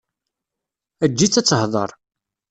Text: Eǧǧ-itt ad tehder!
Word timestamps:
Eǧǧ-itt 1.05 1.39
ad 1.39 1.45
tehder! 1.47 1.89